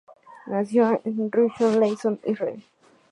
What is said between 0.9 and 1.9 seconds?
en Rishon